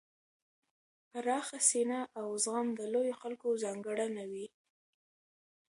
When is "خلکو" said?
3.21-3.47